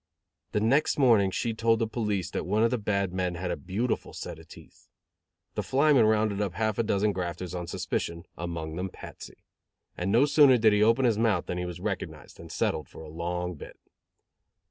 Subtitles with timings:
[0.53, 3.55] The next morning she told the police that one of the bad men had a
[3.55, 4.87] beautiful set of teeth.
[5.53, 9.43] The flymen rounded up half a dozen grafters on suspicion, among them Patsy;
[9.95, 13.03] and no sooner did he open his mouth, than he was recognized, and settled for
[13.03, 13.77] a long bit.